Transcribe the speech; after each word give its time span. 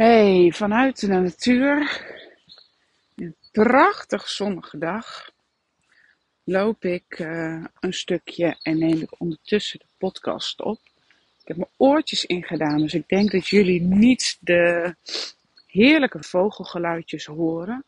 Hey, 0.00 0.52
vanuit 0.54 1.00
de 1.00 1.06
natuur, 1.06 2.02
een 3.16 3.34
prachtig 3.52 4.28
zonnige 4.28 4.78
dag, 4.78 5.30
loop 6.44 6.84
ik 6.84 7.18
uh, 7.18 7.64
een 7.80 7.92
stukje 7.92 8.58
en 8.62 8.78
neem 8.78 9.00
ik 9.00 9.20
ondertussen 9.20 9.78
de 9.78 9.84
podcast 9.98 10.62
op. 10.62 10.80
Ik 11.40 11.48
heb 11.48 11.56
mijn 11.56 11.70
oortjes 11.76 12.24
ingedaan, 12.24 12.78
dus 12.78 12.94
ik 12.94 13.08
denk 13.08 13.30
dat 13.30 13.48
jullie 13.48 13.80
niet 13.80 14.38
de 14.40 14.94
heerlijke 15.66 16.22
vogelgeluidjes 16.22 17.24
horen. 17.24 17.84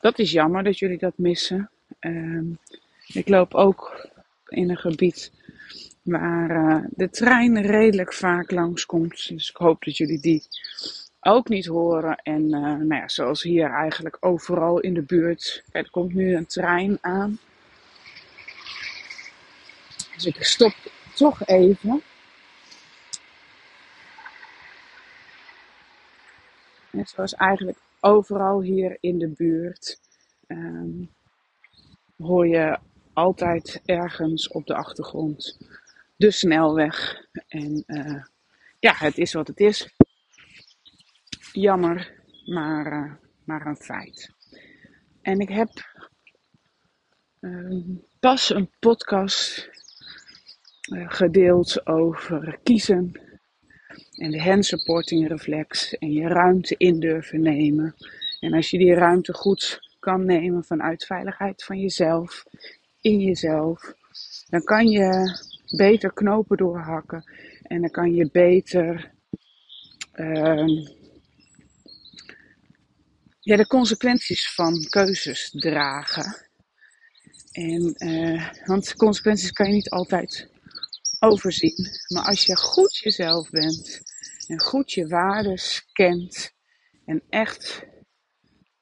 Dat 0.00 0.18
is 0.18 0.30
jammer 0.30 0.64
dat 0.64 0.78
jullie 0.78 0.98
dat 0.98 1.18
missen. 1.18 1.70
Uh, 2.00 2.56
ik 3.06 3.28
loop 3.28 3.54
ook 3.54 4.08
in 4.48 4.70
een 4.70 4.76
gebied 4.76 5.32
waar 6.02 6.50
uh, 6.50 6.84
de 6.90 7.10
trein 7.10 7.62
redelijk 7.62 8.12
vaak 8.12 8.50
langskomt. 8.50 9.28
Dus 9.28 9.50
ik 9.50 9.56
hoop 9.56 9.84
dat 9.84 9.96
jullie 9.96 10.20
die 10.20 10.42
ook 11.26 11.48
niet 11.48 11.66
horen. 11.66 12.16
En 12.16 12.42
uh, 12.42 12.60
nou 12.60 12.94
ja, 12.94 13.08
zoals 13.08 13.42
hier 13.42 13.70
eigenlijk 13.70 14.16
overal 14.20 14.80
in 14.80 14.94
de 14.94 15.02
buurt. 15.02 15.64
Er 15.72 15.90
komt 15.90 16.14
nu 16.14 16.36
een 16.36 16.46
trein 16.46 16.98
aan. 17.00 17.38
Dus 20.14 20.26
ik 20.26 20.44
stop 20.44 20.74
toch 21.14 21.46
even. 21.46 22.02
En 26.90 27.06
zoals 27.06 27.34
eigenlijk 27.34 27.78
overal 28.00 28.62
hier 28.62 28.96
in 29.00 29.18
de 29.18 29.28
buurt 29.28 30.00
um, 30.46 31.10
hoor 32.16 32.46
je 32.46 32.78
altijd 33.12 33.82
ergens 33.84 34.48
op 34.48 34.66
de 34.66 34.74
achtergrond 34.74 35.58
de 36.16 36.30
snelweg. 36.30 37.26
En 37.48 37.84
uh, 37.86 38.24
ja, 38.78 38.94
het 38.96 39.18
is 39.18 39.32
wat 39.32 39.46
het 39.46 39.60
is 39.60 39.95
jammer, 41.60 42.12
maar, 42.44 42.92
uh, 42.92 43.12
maar 43.44 43.66
een 43.66 43.76
feit. 43.76 44.30
En 45.22 45.40
ik 45.40 45.48
heb 45.48 45.70
uh, 47.40 47.84
pas 48.20 48.54
een 48.54 48.70
podcast 48.78 49.68
uh, 50.92 51.10
gedeeld 51.10 51.86
over 51.86 52.58
kiezen 52.62 53.20
en 54.16 54.30
de 54.30 54.42
hand 54.42 54.64
supporting 54.64 55.28
reflex 55.28 55.94
en 55.98 56.12
je 56.12 56.28
ruimte 56.28 56.74
in 56.78 57.00
durven 57.00 57.40
nemen. 57.40 57.94
En 58.40 58.52
als 58.52 58.70
je 58.70 58.78
die 58.78 58.94
ruimte 58.94 59.32
goed 59.32 59.80
kan 59.98 60.24
nemen 60.24 60.64
vanuit 60.64 61.04
veiligheid 61.04 61.64
van 61.64 61.80
jezelf, 61.80 62.44
in 63.00 63.20
jezelf, 63.20 63.94
dan 64.48 64.64
kan 64.64 64.88
je 64.88 65.38
beter 65.76 66.12
knopen 66.12 66.56
doorhakken 66.56 67.30
en 67.62 67.80
dan 67.80 67.90
kan 67.90 68.14
je 68.14 68.28
beter 68.32 69.10
ehm, 70.12 70.86
ja, 73.46 73.56
de 73.56 73.66
consequenties 73.66 74.54
van 74.54 74.86
keuzes 74.88 75.50
dragen. 75.50 76.48
En, 77.52 77.94
uh, 77.96 78.48
want 78.64 78.96
consequenties 78.96 79.52
kan 79.52 79.66
je 79.66 79.72
niet 79.72 79.90
altijd 79.90 80.48
overzien. 81.18 81.88
Maar 82.08 82.24
als 82.24 82.44
je 82.44 82.56
goed 82.56 82.96
jezelf 82.96 83.50
bent 83.50 84.02
en 84.46 84.60
goed 84.60 84.92
je 84.92 85.08
waarden 85.08 85.60
kent 85.92 86.52
en 87.04 87.22
echt 87.28 87.84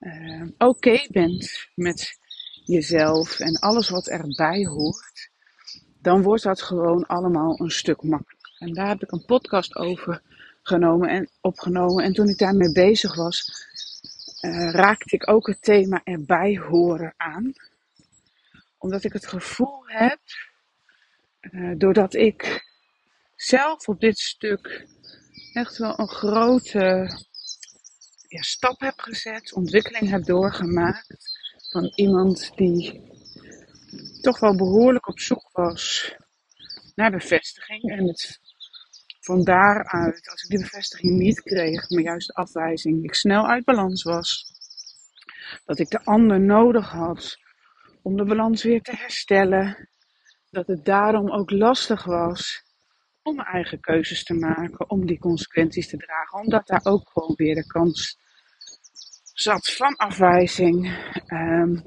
uh, 0.00 0.46
oké 0.58 1.06
bent 1.10 1.68
met 1.74 2.18
jezelf 2.64 3.40
en 3.40 3.58
alles 3.58 3.88
wat 3.88 4.06
erbij 4.06 4.64
hoort, 4.64 5.30
dan 6.00 6.22
wordt 6.22 6.42
dat 6.42 6.62
gewoon 6.62 7.06
allemaal 7.06 7.60
een 7.60 7.70
stuk 7.70 8.02
makkelijker. 8.02 8.56
En 8.58 8.72
daar 8.72 8.88
heb 8.88 9.02
ik 9.02 9.12
een 9.12 9.24
podcast 9.24 9.76
over 9.76 10.22
genomen 10.62 11.08
en 11.08 11.30
opgenomen. 11.40 12.04
En 12.04 12.12
toen 12.12 12.28
ik 12.28 12.38
daarmee 12.38 12.72
bezig 12.72 13.14
was, 13.14 13.66
uh, 14.44 14.70
raakte 14.70 15.16
ik 15.16 15.28
ook 15.28 15.46
het 15.46 15.62
thema 15.62 16.00
erbij 16.04 16.56
horen 16.56 17.14
aan. 17.16 17.52
Omdat 18.78 19.04
ik 19.04 19.12
het 19.12 19.26
gevoel 19.26 19.82
heb, 19.86 20.20
uh, 21.40 21.74
doordat 21.78 22.14
ik 22.14 22.64
zelf 23.36 23.88
op 23.88 24.00
dit 24.00 24.18
stuk 24.18 24.86
echt 25.52 25.78
wel 25.78 25.98
een 25.98 26.08
grote 26.08 27.08
ja, 28.28 28.42
stap 28.42 28.80
heb 28.80 28.98
gezet, 28.98 29.52
ontwikkeling 29.52 30.10
heb 30.10 30.24
doorgemaakt 30.24 31.38
van 31.70 31.92
iemand 31.94 32.52
die 32.56 33.02
toch 34.20 34.38
wel 34.40 34.56
behoorlijk 34.56 35.08
op 35.08 35.20
zoek 35.20 35.48
was 35.52 36.14
naar 36.94 37.10
bevestiging 37.10 37.90
en 37.90 38.06
het 38.06 38.40
van 39.24 39.44
daaruit, 39.44 40.30
als 40.30 40.42
ik 40.42 40.48
die 40.48 40.58
bevestiging 40.58 41.18
niet 41.18 41.42
kreeg, 41.42 41.90
maar 41.90 42.02
juist 42.02 42.26
de 42.26 42.34
afwijzing, 42.34 43.04
ik 43.04 43.14
snel 43.14 43.46
uit 43.46 43.64
balans 43.64 44.02
was. 44.02 44.52
Dat 45.64 45.78
ik 45.78 45.90
de 45.90 46.04
ander 46.04 46.40
nodig 46.40 46.90
had 46.90 47.38
om 48.02 48.16
de 48.16 48.24
balans 48.24 48.62
weer 48.62 48.82
te 48.82 48.96
herstellen. 48.96 49.88
Dat 50.50 50.66
het 50.66 50.84
daarom 50.84 51.30
ook 51.30 51.50
lastig 51.50 52.04
was 52.04 52.62
om 53.22 53.34
mijn 53.34 53.48
eigen 53.48 53.80
keuzes 53.80 54.24
te 54.24 54.34
maken, 54.34 54.90
om 54.90 55.06
die 55.06 55.18
consequenties 55.18 55.88
te 55.88 55.96
dragen, 55.96 56.40
omdat 56.40 56.66
daar 56.66 56.84
ook 56.84 57.10
gewoon 57.12 57.34
weer 57.36 57.54
de 57.54 57.66
kans 57.66 58.18
zat 59.32 59.70
van 59.70 59.96
afwijzing. 59.96 60.86
Um, 61.28 61.84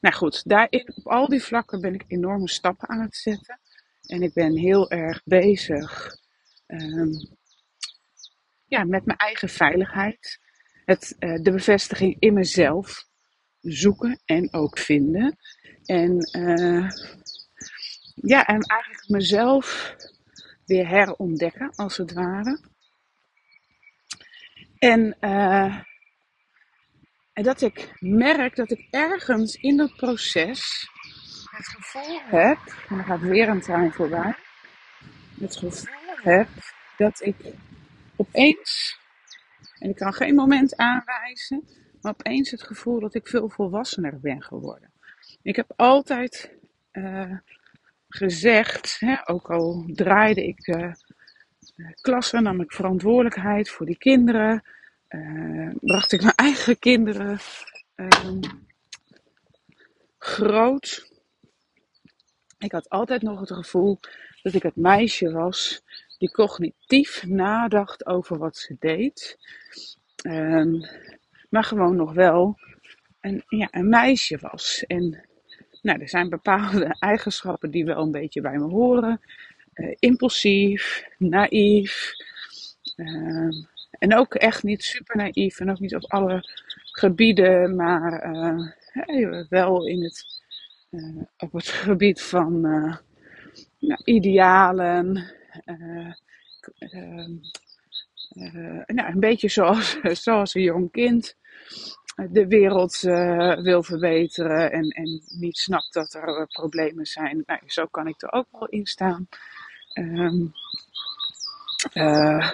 nou 0.00 0.14
goed, 0.14 0.48
daarin, 0.48 0.92
op 0.94 1.06
al 1.06 1.28
die 1.28 1.42
vlakken 1.42 1.80
ben 1.80 1.94
ik 1.94 2.04
enorme 2.06 2.48
stappen 2.48 2.88
aan 2.88 3.00
het 3.00 3.16
zetten. 3.16 3.60
En 4.06 4.22
ik 4.22 4.32
ben 4.32 4.56
heel 4.56 4.90
erg 4.90 5.22
bezig 5.24 6.16
um, 6.68 7.36
ja, 8.66 8.84
met 8.84 9.04
mijn 9.04 9.18
eigen 9.18 9.48
veiligheid. 9.48 10.40
Het, 10.84 11.16
uh, 11.18 11.42
de 11.42 11.50
bevestiging 11.50 12.16
in 12.18 12.34
mezelf 12.34 13.04
zoeken 13.60 14.20
en 14.24 14.52
ook 14.52 14.78
vinden. 14.78 15.36
En 15.84 16.28
uh, 16.38 16.90
ja, 18.14 18.46
en 18.46 18.60
eigenlijk 18.60 19.08
mezelf 19.08 19.96
weer 20.66 20.88
herontdekken, 20.88 21.74
als 21.74 21.96
het 21.96 22.12
ware. 22.12 22.60
En, 24.78 25.16
uh, 25.20 25.78
en 27.32 27.42
dat 27.42 27.60
ik 27.60 27.92
merk 27.98 28.56
dat 28.56 28.70
ik 28.70 28.86
ergens 28.90 29.54
in 29.54 29.76
dat 29.76 29.96
proces 29.96 30.88
het 31.50 31.66
gevoel 31.66 32.20
heb, 32.20 32.58
en 32.88 32.96
dan 32.96 33.04
gaat 33.04 33.20
weer 33.20 33.48
een 33.48 33.60
trein 33.60 33.92
voorbij, 33.92 34.34
het 35.40 35.56
gevoel 35.56 35.97
heb 36.22 36.48
dat 36.96 37.20
ik 37.24 37.36
opeens, 38.16 38.98
en 39.78 39.90
ik 39.90 39.96
kan 39.96 40.12
geen 40.12 40.34
moment 40.34 40.76
aanwijzen, 40.76 41.64
maar 42.00 42.12
opeens 42.12 42.50
het 42.50 42.62
gevoel 42.62 43.00
dat 43.00 43.14
ik 43.14 43.28
veel 43.28 43.48
volwassener 43.48 44.20
ben 44.20 44.42
geworden. 44.42 44.92
Ik 45.42 45.56
heb 45.56 45.72
altijd 45.76 46.56
uh, 46.92 47.36
gezegd, 48.08 48.96
hè, 49.00 49.28
ook 49.28 49.50
al 49.50 49.84
draaide 49.94 50.46
ik 50.46 50.66
uh, 50.66 50.92
klassen, 52.00 52.42
nam 52.42 52.60
ik 52.60 52.72
verantwoordelijkheid 52.72 53.70
voor 53.70 53.86
die 53.86 53.98
kinderen, 53.98 54.62
uh, 55.08 55.70
bracht 55.80 56.12
ik 56.12 56.22
mijn 56.22 56.34
eigen 56.48 56.78
kinderen 56.78 57.38
ehm, 57.94 58.40
groot. 60.18 61.12
Ik 62.58 62.72
had 62.72 62.88
altijd 62.88 63.22
nog 63.22 63.40
het 63.40 63.52
gevoel 63.52 64.00
dat 64.42 64.54
ik 64.54 64.62
het 64.62 64.76
meisje 64.76 65.32
was 65.32 65.82
die 66.18 66.30
cognitief 66.30 67.24
nadacht 67.26 68.06
over 68.06 68.38
wat 68.38 68.56
ze 68.56 68.76
deed. 68.78 69.38
Um, 70.26 70.84
maar 71.48 71.64
gewoon 71.64 71.96
nog 71.96 72.12
wel 72.12 72.58
een, 73.20 73.42
ja, 73.48 73.68
een 73.70 73.88
meisje 73.88 74.38
was. 74.40 74.84
En 74.86 75.28
nou, 75.82 76.00
er 76.00 76.08
zijn 76.08 76.28
bepaalde 76.28 76.96
eigenschappen 76.98 77.70
die 77.70 77.84
wel 77.84 78.02
een 78.02 78.10
beetje 78.10 78.40
bij 78.40 78.58
me 78.58 78.64
horen. 78.64 79.20
Uh, 79.74 79.94
impulsief, 79.98 81.04
naïef. 81.18 82.12
Uh, 82.96 83.48
en 83.90 84.16
ook 84.16 84.34
echt 84.34 84.62
niet 84.62 84.82
super 84.82 85.16
naïef 85.16 85.60
en 85.60 85.70
ook 85.70 85.78
niet 85.78 85.94
op 85.94 86.12
alle 86.12 86.40
gebieden, 86.82 87.76
maar 87.76 88.34
uh, 88.34 89.48
wel 89.48 89.86
in 89.86 90.02
het, 90.02 90.42
op 91.38 91.52
het 91.52 91.68
gebied 91.68 92.22
van 92.22 92.60
nou, 93.78 94.00
idealen, 94.04 95.32
nou, 98.86 99.12
een 99.12 99.20
beetje 99.20 99.48
zoals, 99.48 99.98
zoals 100.24 100.54
een 100.54 100.62
jong 100.62 100.90
kind 100.90 101.36
de 102.30 102.46
wereld 102.46 103.00
wil 103.62 103.82
verbeteren 103.82 104.72
en, 104.72 104.88
en 104.88 105.22
niet 105.26 105.58
snapt 105.58 105.92
dat 105.92 106.14
er 106.14 106.46
problemen 106.46 107.06
zijn. 107.06 107.42
Nou, 107.46 107.60
zo 107.66 107.86
kan 107.86 108.06
ik 108.06 108.22
er 108.22 108.32
ook 108.32 108.46
wel 108.50 108.66
in 108.66 108.86
staan. 108.86 109.28
Um, 109.94 110.52
een, 111.92 112.52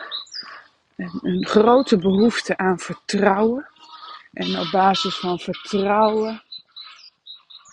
een 1.22 1.46
grote 1.46 1.98
behoefte 1.98 2.56
aan 2.56 2.78
vertrouwen. 2.78 3.68
En 4.32 4.58
op 4.58 4.70
basis 4.70 5.18
van 5.18 5.38
vertrouwen. 5.38 6.42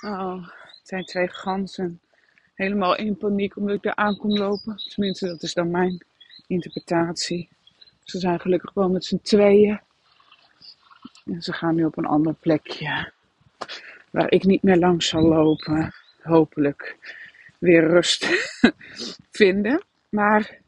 Oh, 0.01 0.47
het 0.47 0.87
zijn 0.87 1.05
twee 1.05 1.27
ganzen 1.27 2.01
helemaal 2.61 2.95
in 2.95 3.17
paniek 3.17 3.55
omdat 3.55 3.75
ik 3.75 3.81
daar 3.81 3.95
aan 3.95 4.17
lopen. 4.21 4.75
Tenminste, 4.75 5.27
dat 5.27 5.41
is 5.43 5.53
dan 5.53 5.71
mijn 5.71 6.05
interpretatie. 6.47 7.49
Ze 8.03 8.19
zijn 8.19 8.39
gelukkig 8.39 8.73
wel 8.73 8.89
met 8.89 9.05
z'n 9.05 9.19
tweeën. 9.21 9.79
En 11.25 11.41
ze 11.41 11.53
gaan 11.53 11.75
nu 11.75 11.85
op 11.85 11.97
een 11.97 12.05
ander 12.05 12.33
plekje. 12.33 13.11
Waar 14.11 14.31
ik 14.31 14.43
niet 14.43 14.63
meer 14.63 14.77
langs 14.77 15.07
zal 15.07 15.21
lopen. 15.21 15.93
Hopelijk 16.21 16.97
weer 17.59 17.87
rust 17.87 18.25
vinden. 19.41 19.83
Maar, 20.09 20.59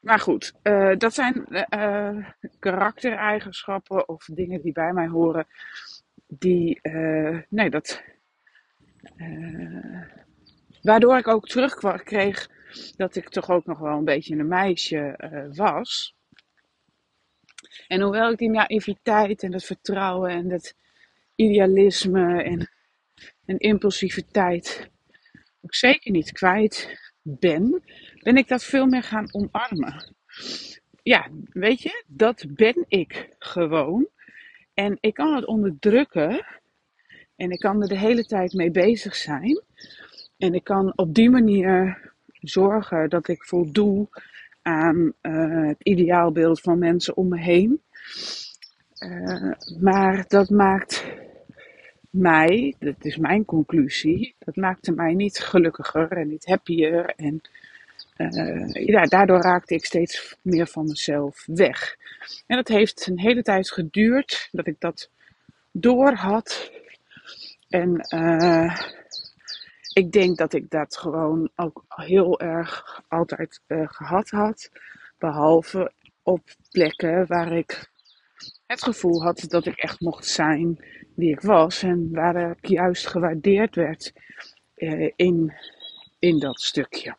maar 0.00 0.18
goed, 0.20 0.52
uh, 0.62 0.96
dat 0.96 1.14
zijn 1.14 1.46
uh, 1.70 2.26
karaktereigenschappen 2.58 4.08
of 4.08 4.24
dingen 4.24 4.62
die 4.62 4.72
bij 4.72 4.92
mij 4.92 5.06
horen. 5.06 5.46
Die, 6.26 6.78
uh, 6.82 7.38
nee, 7.48 7.70
dat. 7.70 8.02
Waardoor 10.82 11.18
ik 11.18 11.28
ook 11.28 11.48
terugkreeg 11.48 12.48
dat 12.96 13.16
ik 13.16 13.28
toch 13.28 13.50
ook 13.50 13.66
nog 13.66 13.78
wel 13.78 13.98
een 13.98 14.04
beetje 14.04 14.36
een 14.36 14.48
meisje 14.48 15.16
was. 15.54 16.14
En 17.88 18.00
hoewel 18.00 18.30
ik 18.30 18.38
die 18.38 18.50
naïviteit 18.50 19.42
en 19.42 19.50
dat 19.50 19.64
vertrouwen 19.64 20.30
en 20.30 20.48
dat 20.48 20.74
idealisme 21.34 22.42
en, 22.42 22.70
en 23.44 23.58
impulsiviteit 23.58 24.90
ook 25.60 25.74
zeker 25.74 26.10
niet 26.10 26.32
kwijt 26.32 27.00
ben, 27.22 27.82
ben 28.22 28.36
ik 28.36 28.48
dat 28.48 28.64
veel 28.64 28.86
meer 28.86 29.02
gaan 29.02 29.34
omarmen. 29.34 30.14
Ja, 31.02 31.30
weet 31.44 31.82
je, 31.82 32.04
dat 32.06 32.44
ben 32.48 32.84
ik 32.88 33.34
gewoon. 33.38 34.08
En 34.74 34.98
ik 35.00 35.14
kan 35.14 35.34
het 35.34 35.46
onderdrukken. 35.46 36.46
En 37.36 37.50
ik 37.50 37.58
kan 37.58 37.82
er 37.82 37.88
de 37.88 37.98
hele 37.98 38.24
tijd 38.24 38.52
mee 38.52 38.70
bezig 38.70 39.16
zijn. 39.16 39.62
En 40.42 40.54
ik 40.54 40.64
kan 40.64 40.92
op 40.96 41.14
die 41.14 41.30
manier 41.30 41.98
zorgen 42.40 43.08
dat 43.10 43.28
ik 43.28 43.44
voldoe 43.44 44.08
aan 44.62 45.12
uh, 45.22 45.68
het 45.68 45.76
ideaalbeeld 45.82 46.60
van 46.60 46.78
mensen 46.78 47.16
om 47.16 47.28
me 47.28 47.38
heen. 47.38 47.80
Uh, 48.98 49.52
maar 49.80 50.24
dat 50.28 50.50
maakt 50.50 51.04
mij, 52.10 52.74
dat 52.78 52.94
is 53.04 53.16
mijn 53.16 53.44
conclusie, 53.44 54.34
dat 54.38 54.56
maakte 54.56 54.92
mij 54.92 55.14
niet 55.14 55.38
gelukkiger 55.38 56.12
en 56.12 56.28
niet 56.28 56.46
happier. 56.46 57.12
En 57.16 57.40
uh, 58.16 58.86
ja, 58.86 59.02
daardoor 59.04 59.40
raakte 59.40 59.74
ik 59.74 59.84
steeds 59.84 60.36
meer 60.42 60.66
van 60.66 60.84
mezelf 60.84 61.44
weg. 61.46 61.96
En 62.46 62.56
dat 62.56 62.68
heeft 62.68 63.06
een 63.06 63.20
hele 63.20 63.42
tijd 63.42 63.70
geduurd 63.70 64.48
dat 64.52 64.66
ik 64.66 64.76
dat 64.78 65.10
door 65.72 66.12
had. 66.12 66.70
En 67.68 68.00
ik 69.92 70.12
denk 70.12 70.36
dat 70.38 70.52
ik 70.52 70.70
dat 70.70 70.96
gewoon 70.96 71.50
ook 71.56 71.84
heel 71.88 72.40
erg 72.40 73.02
altijd 73.08 73.60
uh, 73.66 73.88
gehad 73.88 74.30
had. 74.30 74.70
Behalve 75.18 75.92
op 76.22 76.40
plekken 76.70 77.26
waar 77.26 77.52
ik 77.52 77.90
het 78.66 78.82
gevoel 78.82 79.22
had 79.22 79.44
dat 79.48 79.66
ik 79.66 79.76
echt 79.76 80.00
mocht 80.00 80.26
zijn 80.26 80.84
wie 81.14 81.30
ik 81.30 81.40
was. 81.40 81.82
En 81.82 82.08
waar 82.12 82.50
ik 82.50 82.66
juist 82.66 83.06
gewaardeerd 83.06 83.74
werd 83.74 84.12
uh, 84.76 85.10
in, 85.16 85.52
in 86.18 86.38
dat 86.38 86.60
stukje. 86.60 87.16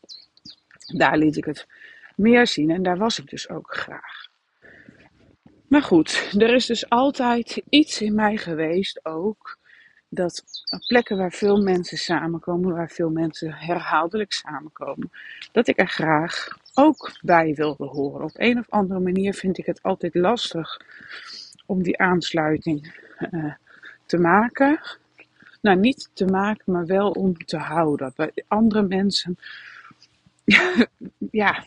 Daar 0.97 1.17
liet 1.17 1.37
ik 1.37 1.45
het 1.45 1.67
meer 2.15 2.47
zien 2.47 2.69
en 2.69 2.83
daar 2.83 2.97
was 2.97 3.19
ik 3.19 3.29
dus 3.29 3.49
ook 3.49 3.75
graag. 3.75 4.27
Maar 5.67 5.83
goed, 5.83 6.33
er 6.37 6.53
is 6.53 6.65
dus 6.65 6.89
altijd 6.89 7.61
iets 7.69 8.01
in 8.01 8.15
mij 8.15 8.37
geweest 8.37 9.05
ook. 9.05 9.61
Dat 10.13 10.43
plekken 10.87 11.17
waar 11.17 11.31
veel 11.31 11.61
mensen 11.61 11.97
samenkomen, 11.97 12.73
waar 12.73 12.89
veel 12.89 13.09
mensen 13.09 13.53
herhaaldelijk 13.53 14.33
samenkomen, 14.33 15.11
dat 15.51 15.67
ik 15.67 15.79
er 15.79 15.87
graag 15.87 16.47
ook 16.73 17.11
bij 17.21 17.53
wilde 17.53 17.85
horen. 17.85 18.23
Op 18.23 18.31
een 18.33 18.59
of 18.59 18.69
andere 18.69 18.99
manier 18.99 19.33
vind 19.33 19.57
ik 19.57 19.65
het 19.65 19.81
altijd 19.81 20.15
lastig 20.15 20.81
om 21.65 21.83
die 21.83 21.99
aansluiting 21.99 23.01
uh, 23.31 23.53
te 24.05 24.17
maken. 24.17 24.79
Nou, 25.61 25.79
niet 25.79 26.09
te 26.13 26.25
maken, 26.25 26.73
maar 26.73 26.85
wel 26.85 27.11
om 27.11 27.37
te 27.37 27.57
houden. 27.57 28.13
Andere 28.47 28.81
mensen 28.81 29.37
ja, 31.31 31.65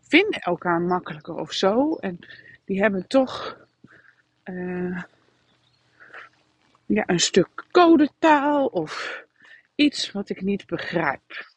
vinden 0.00 0.40
elkaar 0.40 0.80
makkelijker 0.80 1.34
of 1.34 1.52
zo. 1.52 1.94
En 1.94 2.18
die 2.64 2.80
hebben 2.80 3.06
toch 3.06 3.58
uh, 4.44 5.02
ja, 6.86 7.02
een 7.06 7.20
stuk 7.20 7.66
codetaal 7.70 8.66
of 8.66 9.22
iets 9.74 10.12
wat 10.12 10.28
ik 10.28 10.42
niet 10.42 10.66
begrijp. 10.66 11.52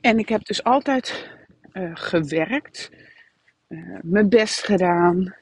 En 0.00 0.18
ik 0.18 0.28
heb 0.28 0.44
dus 0.44 0.64
altijd 0.64 1.30
uh, 1.72 1.90
gewerkt, 1.94 2.90
uh, 3.68 3.98
mijn 4.02 4.28
best 4.28 4.64
gedaan, 4.64 5.34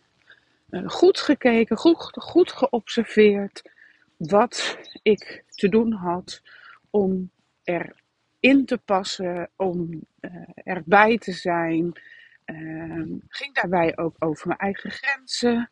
goed 0.85 1.21
gekeken, 1.21 1.77
goed, 1.77 2.11
goed 2.11 2.53
geobserveerd 2.53 3.71
wat 4.17 4.79
ik 5.03 5.45
te 5.49 5.69
doen 5.69 5.93
had 5.93 6.43
om 6.91 7.31
er 7.63 7.97
in 8.41 8.65
te 8.65 8.79
passen, 8.79 9.51
om 9.57 10.07
erbij 10.55 11.19
te 11.19 11.33
zijn. 11.33 12.01
Uh, 12.47 13.19
ging 13.29 13.55
daarbij 13.55 13.97
ook 13.97 14.17
over 14.19 14.47
mijn 14.47 14.59
eigen 14.59 14.91
grenzen. 14.91 15.71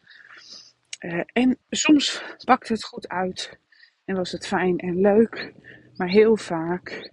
Uh, 1.00 1.20
en 1.32 1.58
soms 1.70 2.22
pakte 2.44 2.72
het 2.72 2.84
goed 2.84 3.08
uit 3.08 3.58
en 4.04 4.16
was 4.16 4.32
het 4.32 4.46
fijn 4.46 4.78
en 4.78 5.00
leuk, 5.00 5.52
maar 5.96 6.08
heel 6.08 6.36
vaak 6.36 7.12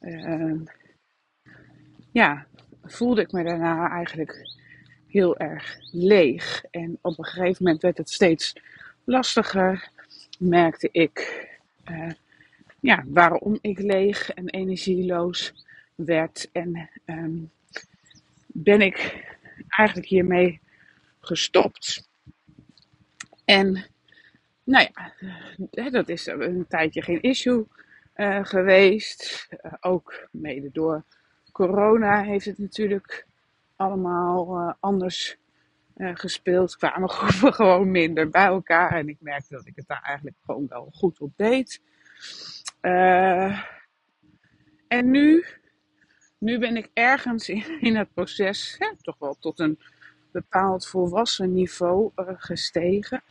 ehm, 0.00 0.58
ja, 2.12 2.46
voelde 2.84 3.20
ik 3.20 3.32
me 3.32 3.44
daarna 3.44 3.90
eigenlijk 3.90 4.56
heel 5.06 5.36
erg 5.38 5.78
leeg. 5.90 6.64
En 6.70 6.98
op 7.00 7.18
een 7.18 7.24
gegeven 7.24 7.64
moment 7.64 7.82
werd 7.82 7.98
het 7.98 8.10
steeds 8.10 8.52
lastiger. 9.04 9.90
Merkte 10.38 10.88
ik 10.92 11.48
uh, 11.90 12.10
ja, 12.80 13.04
waarom 13.06 13.58
ik 13.60 13.78
leeg 13.78 14.30
en 14.30 14.48
energieloos 14.48 15.64
werd. 15.94 16.48
En 16.52 16.90
um, 17.04 17.50
ben 18.46 18.80
ik 18.80 19.24
eigenlijk 19.68 20.08
hiermee 20.08 20.60
gestopt. 21.20 22.08
En 23.46 23.84
nou 24.64 24.88
ja, 25.70 25.90
dat 25.90 26.08
is 26.08 26.26
een 26.26 26.66
tijdje 26.68 27.02
geen 27.02 27.20
issue 27.20 27.66
uh, 28.16 28.44
geweest. 28.44 29.48
Uh, 29.50 29.72
ook 29.80 30.28
mede 30.30 30.70
door 30.72 31.04
corona 31.52 32.22
heeft 32.22 32.44
het 32.44 32.58
natuurlijk 32.58 33.26
allemaal 33.76 34.60
uh, 34.60 34.72
anders 34.80 35.36
gespeeld. 35.98 36.76
Kwamen 36.76 37.08
groepen 37.18 37.54
gewoon 37.54 37.90
minder 37.90 38.30
bij 38.30 38.46
elkaar. 38.46 38.92
En 38.92 39.08
ik 39.08 39.16
merkte 39.20 39.54
dat 39.54 39.66
ik 39.66 39.76
het 39.76 39.86
daar 39.86 40.02
eigenlijk 40.02 40.36
gewoon 40.44 40.66
wel 40.68 40.88
goed 40.92 41.20
op 41.20 41.32
deed. 41.36 41.80
En 44.88 45.10
nu, 45.10 45.44
nu 46.38 46.58
ben 46.58 46.76
ik 46.76 46.90
ergens 46.92 47.48
in, 47.48 47.80
in 47.80 47.96
het 47.96 48.14
proces 48.14 48.76
hè, 48.78 48.96
toch 49.00 49.18
wel 49.18 49.36
tot 49.40 49.58
een 49.58 49.78
bepaald 50.42 50.86
volwassen 50.86 51.52
niveau 51.52 52.10
uh, 52.16 52.28
gestegen. 52.36 53.22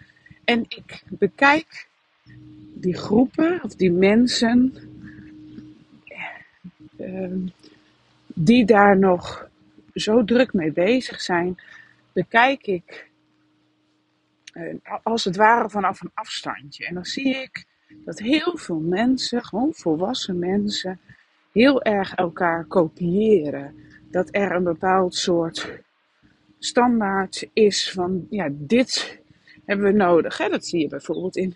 En 0.43 0.65
ik 0.67 1.03
bekijk 1.09 1.87
die 2.73 2.97
groepen 2.97 3.63
of 3.63 3.75
die 3.75 3.91
mensen 3.91 4.73
uh, 6.97 7.49
die 8.27 8.65
daar 8.65 8.97
nog 8.97 9.49
zo 9.93 10.23
druk 10.23 10.53
mee 10.53 10.71
bezig 10.71 11.21
zijn, 11.21 11.55
bekijk 12.13 12.67
ik 12.67 13.09
als 15.03 15.23
het 15.23 15.35
ware 15.35 15.69
vanaf 15.69 16.01
een 16.01 16.11
afstandje. 16.13 16.85
En 16.85 16.93
dan 16.93 17.05
zie 17.05 17.35
ik 17.35 17.65
dat 18.05 18.19
heel 18.19 18.57
veel 18.57 18.79
mensen, 18.79 19.45
gewoon 19.45 19.73
volwassen 19.73 20.39
mensen, 20.39 20.99
heel 21.51 21.83
erg 21.83 22.13
elkaar 22.13 22.65
kopiëren. 22.65 23.75
Dat 24.11 24.27
er 24.31 24.51
een 24.51 24.63
bepaald 24.63 25.15
soort 25.15 25.83
standaard 26.65 27.49
is 27.53 27.91
van, 27.91 28.27
ja, 28.29 28.49
dit 28.51 29.21
hebben 29.65 29.85
we 29.85 29.91
nodig. 29.91 30.37
Hè? 30.37 30.49
Dat 30.49 30.65
zie 30.65 30.79
je 30.79 30.87
bijvoorbeeld 30.87 31.35
in 31.37 31.55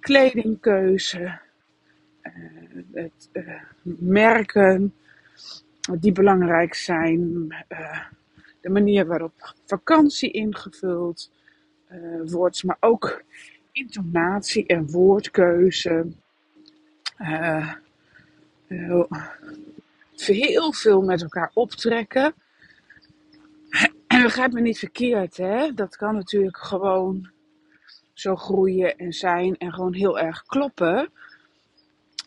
kledingkeuze, 0.00 1.40
uh, 2.22 2.32
het, 2.92 3.28
uh, 3.32 3.62
merken 3.98 4.94
die 5.98 6.12
belangrijk 6.12 6.74
zijn, 6.74 7.20
uh, 7.68 8.00
de 8.60 8.70
manier 8.70 9.06
waarop 9.06 9.54
vakantie 9.64 10.30
ingevuld 10.30 11.30
wordt, 12.24 12.64
maar 12.64 12.76
ook 12.80 13.22
intonatie 13.72 14.66
en 14.66 14.90
woordkeuze. 14.90 16.06
Heel 20.16 20.72
veel 20.72 21.02
met 21.02 21.22
elkaar 21.22 21.50
optrekken. 21.54 22.34
Begrijp 24.26 24.52
me 24.52 24.60
niet 24.60 24.78
verkeerd, 24.78 25.36
hè? 25.36 25.74
Dat 25.74 25.96
kan 25.96 26.14
natuurlijk 26.14 26.56
gewoon 26.56 27.30
zo 28.12 28.36
groeien 28.36 28.96
en 28.96 29.12
zijn 29.12 29.56
en 29.56 29.72
gewoon 29.72 29.94
heel 29.94 30.18
erg 30.18 30.42
kloppen. 30.42 31.12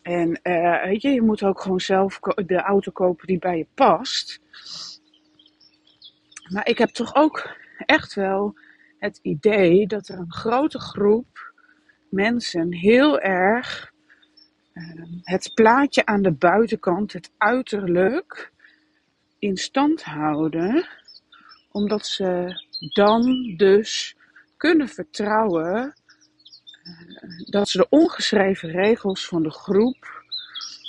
En 0.02 0.40
uh, 0.42 0.84
weet 0.84 1.02
je, 1.02 1.08
je 1.08 1.22
moet 1.22 1.42
ook 1.42 1.60
gewoon 1.60 1.80
zelf 1.80 2.18
de 2.46 2.60
auto 2.60 2.92
kopen 2.92 3.26
die 3.26 3.38
bij 3.38 3.58
je 3.58 3.66
past. 3.74 4.40
Maar 6.52 6.68
ik 6.68 6.78
heb 6.78 6.88
toch 6.88 7.14
ook 7.14 7.56
echt 7.86 8.14
wel 8.14 8.58
het 8.98 9.18
idee 9.22 9.86
dat 9.86 10.08
er 10.08 10.18
een 10.18 10.32
grote 10.32 10.78
groep 10.78 11.52
mensen 12.10 12.72
heel 12.72 13.20
erg 13.20 13.92
uh, 14.74 15.02
het 15.22 15.50
plaatje 15.54 16.06
aan 16.06 16.22
de 16.22 16.32
buitenkant, 16.32 17.12
het 17.12 17.30
uiterlijk, 17.36 18.52
in 19.38 19.56
stand 19.56 20.02
houden, 20.02 20.88
omdat 21.72 22.06
ze 22.06 22.62
dan 22.94 23.54
dus 23.56 24.16
kunnen 24.56 24.88
vertrouwen 24.88 25.94
uh, 26.82 27.46
dat 27.50 27.68
ze 27.68 27.78
de 27.78 27.88
ongeschreven 27.88 28.70
regels 28.70 29.26
van 29.26 29.42
de 29.42 29.50
groep 29.50 30.22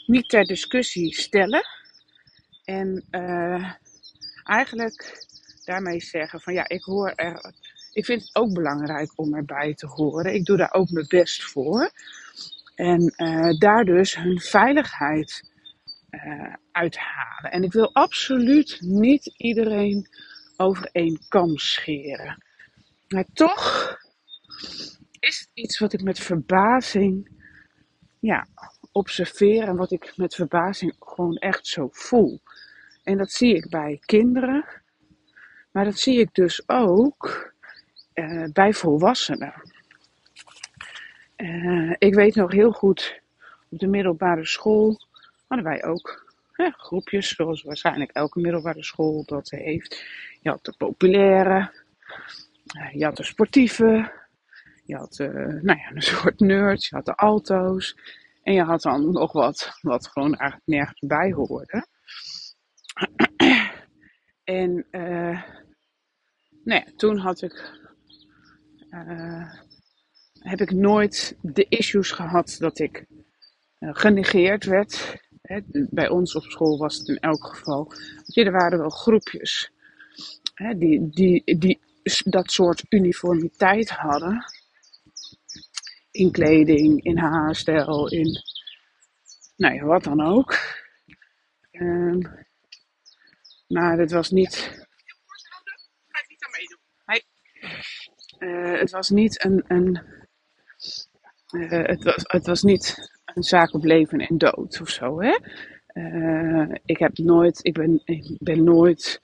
niet 0.06 0.30
ter 0.30 0.46
discussie 0.46 1.16
stellen. 1.16 1.66
En 2.64 3.06
uh, 3.12 3.72
eigenlijk 4.44 5.26
daarmee 5.66 6.02
zeggen 6.02 6.42
van 6.42 6.54
ja, 6.54 6.68
ik 6.68 6.84
hoor 6.84 7.10
er. 7.16 7.54
Ik 7.94 8.06
vind 8.06 8.22
het 8.22 8.36
ook 8.36 8.54
belangrijk 8.54 9.12
om 9.16 9.36
erbij 9.36 9.74
te 9.74 9.88
horen. 9.88 10.34
Ik 10.34 10.46
doe 10.46 10.58
daar 10.58 10.74
ook 10.74 10.90
mijn 10.90 11.08
best 11.08 11.44
voor. 11.44 11.92
En 12.76 13.14
uh, 13.18 13.60
daar 13.60 13.86
dus 13.86 14.16
hun 14.16 14.40
veiligheid 14.40 15.50
uh, 16.10 16.54
uithalen. 16.72 17.52
En 17.52 17.64
ik 17.64 17.72
wil 17.72 17.94
absoluut 17.94 18.78
niet 18.80 19.34
iedereen 19.38 20.08
over 20.62 20.90
één 20.92 21.20
kam 21.28 21.58
scheren. 21.58 22.44
Maar 23.08 23.26
toch 23.34 23.98
is 25.20 25.40
het 25.40 25.50
iets 25.54 25.80
wat 25.80 25.94
ik 25.94 26.04
met 26.04 26.20
verbazing 26.20 27.30
ja, 28.20 28.48
observeer 28.92 29.64
en 29.64 29.76
wat 29.76 29.92
ik 29.92 30.14
met 30.18 30.36
verbazing 30.36 30.96
gewoon 31.00 31.36
echt 31.36 31.68
zo 31.68 31.90
voel. 31.92 32.42
En 33.04 33.18
dat 33.18 33.32
zie 33.32 33.56
ik 33.56 33.70
bij 33.70 34.00
kinderen, 34.06 34.66
maar 35.72 35.86
dat 35.86 36.00
zie 36.00 36.20
ik 36.20 36.34
dus 36.34 36.70
ook 36.70 37.54
uh, 38.14 38.48
bij 38.54 38.74
volwassenen. 38.74 39.54
Uh, 41.38 41.96
ik 41.98 42.14
weet 42.14 42.36
nog 42.36 42.52
heel 42.52 42.72
goed, 42.72 43.22
op 43.70 43.80
de 43.80 43.88
middelbare 43.88 44.46
school 44.46 45.00
hadden 45.48 45.68
wij 45.68 45.84
ook 45.84 46.31
groepjes, 46.78 47.36
zoals 47.36 47.64
waarschijnlijk 47.64 48.12
elke 48.12 48.40
middelbare 48.40 48.84
school 48.84 49.24
dat 49.26 49.50
heeft. 49.50 50.04
Je 50.42 50.50
had 50.50 50.66
de 50.66 50.74
populaire, 50.78 51.72
uh, 52.78 52.92
je 52.94 53.06
had 53.06 53.18
de 53.18 53.24
sportieve, 53.24 54.12
je 54.86 54.96
had 54.96 55.18
nou 55.18 55.78
ja, 55.78 55.92
een 55.94 56.02
soort 56.12 56.40
nerds, 56.40 56.90
je 56.90 56.96
had 56.96 57.06
de 57.06 57.16
alto's. 57.16 57.98
En 58.44 58.54
je 58.54 58.64
had 58.64 58.82
dan 58.82 59.12
nog 59.12 59.32
wat, 59.32 59.78
wat 59.82 60.08
gewoon 60.08 60.36
eigenlijk 60.36 60.68
nergens 60.68 61.00
bij 61.08 61.32
hoorde. 61.32 61.86
En 64.44 64.86
uh, 64.92 65.44
nou 66.64 66.84
ja, 66.86 66.86
toen 66.96 67.18
had 67.18 67.42
ik, 67.42 67.80
heb 70.40 70.62
ik 70.62 70.72
nooit 70.72 71.38
de 71.42 71.66
issues 71.70 72.12
gehad 72.12 72.56
dat 72.60 72.80
ik 72.80 73.06
genegeerd 73.80 74.66
werd. 74.66 75.20
Bij 75.90 76.10
ons 76.10 76.36
op 76.36 76.44
school 76.44 76.78
was 76.78 76.98
het 76.98 77.08
in 77.08 77.20
elk 77.20 77.46
geval. 77.46 77.86
Want 77.86 78.38
er 78.38 78.52
waren 78.52 78.80
wel 78.80 78.90
groepjes 78.90 79.72
hè, 80.54 80.78
die, 80.78 81.10
die, 81.10 81.58
die 81.58 81.80
dat 82.24 82.52
soort 82.52 82.84
uniformiteit 82.90 83.90
hadden. 83.90 84.46
In 86.12 86.32
kleding, 86.32 87.04
in 87.04 87.18
haarstijl, 87.18 88.10
in 88.10 88.42
nou 89.56 89.76
ja, 89.76 89.84
wat 89.84 90.04
dan 90.04 90.22
ook. 90.22 90.58
Um, 91.72 92.46
maar 93.68 93.98
het 93.98 94.12
was 94.12 94.30
niet. 94.30 94.86
Uh, 98.40 98.80
het 98.80 98.92
was 98.92 99.10
niet 99.10 99.44
een. 99.44 99.64
een 99.68 100.02
uh, 101.52 101.70
het, 101.70 102.04
was, 102.04 102.16
het 102.18 102.46
was 102.46 102.62
niet 102.62 102.96
een 103.36 103.44
zaak 103.44 103.74
op 103.74 103.84
leven 103.84 104.20
en 104.20 104.38
dood 104.38 104.82
of 104.82 104.90
zo. 104.90 105.22
Hè? 105.22 105.38
Uh, 105.94 106.76
ik 106.86 106.98
heb 106.98 107.18
nooit. 107.18 107.60
Ik 107.62 107.74
ben, 107.74 108.02
ik 108.06 108.38
ben 108.40 108.64
nooit 108.64 109.22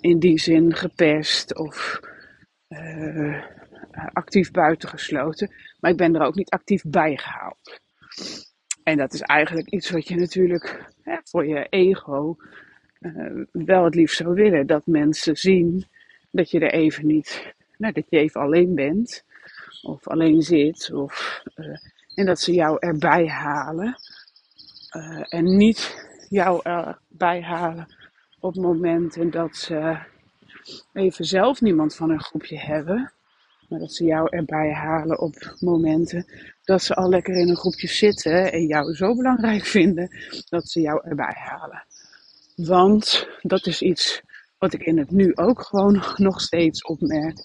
in 0.00 0.18
die 0.18 0.38
zin 0.38 0.74
gepest 0.74 1.58
of 1.58 2.00
actief 4.12 4.50
buitengesloten. 4.50 5.50
Maar 5.80 5.90
ik 5.90 5.96
ben 5.96 6.14
er 6.14 6.26
ook 6.26 6.34
niet 6.34 6.50
actief 6.50 6.82
bij 6.82 7.16
gehaald. 7.16 7.80
En 8.82 8.96
dat 8.96 9.12
is 9.12 9.20
eigenlijk 9.20 9.70
iets 9.70 9.90
wat 9.90 10.08
je 10.08 10.14
natuurlijk 10.14 10.92
hè, 11.02 11.16
voor 11.24 11.46
je 11.46 11.66
ego 11.68 12.36
uh, 13.00 13.44
wel 13.52 13.84
het 13.84 13.94
liefst 13.94 14.16
zou 14.16 14.34
willen. 14.34 14.66
Dat 14.66 14.86
mensen 14.86 15.36
zien 15.36 15.86
dat 16.30 16.50
je 16.50 16.60
er 16.60 16.72
even 16.72 17.06
niet, 17.06 17.54
nou, 17.76 17.92
dat 17.92 18.04
je 18.08 18.18
even 18.18 18.40
alleen 18.40 18.74
bent. 18.74 19.24
Of 19.82 20.08
alleen 20.08 20.42
zit. 20.42 20.92
Of, 20.92 21.42
uh, 21.56 21.76
en 22.14 22.26
dat 22.26 22.40
ze 22.40 22.52
jou 22.52 22.76
erbij 22.78 23.26
halen. 23.26 23.98
Uh, 24.96 25.24
en 25.28 25.56
niet 25.56 26.06
jou 26.28 26.60
erbij 26.62 27.42
halen 27.42 27.86
op 28.40 28.54
momenten 28.54 29.30
dat 29.30 29.56
ze 29.56 29.98
even 30.92 31.24
zelf 31.24 31.60
niemand 31.60 31.94
van 31.94 32.10
een 32.10 32.22
groepje 32.22 32.58
hebben. 32.58 33.12
Maar 33.68 33.78
dat 33.78 33.92
ze 33.92 34.04
jou 34.04 34.28
erbij 34.36 34.72
halen 34.72 35.20
op 35.20 35.54
momenten 35.58 36.26
dat 36.64 36.82
ze 36.82 36.94
al 36.94 37.08
lekker 37.08 37.34
in 37.34 37.48
een 37.48 37.56
groepje 37.56 37.88
zitten 37.88 38.52
en 38.52 38.66
jou 38.66 38.94
zo 38.94 39.14
belangrijk 39.14 39.64
vinden 39.64 40.08
dat 40.48 40.68
ze 40.68 40.80
jou 40.80 41.08
erbij 41.08 41.34
halen. 41.34 41.84
Want 42.56 43.28
dat 43.42 43.66
is 43.66 43.82
iets 43.82 44.22
wat 44.58 44.72
ik 44.72 44.82
in 44.82 44.98
het 44.98 45.10
nu 45.10 45.34
ook 45.34 45.62
gewoon 45.62 46.04
nog 46.16 46.40
steeds 46.40 46.82
opmerk. 46.82 47.38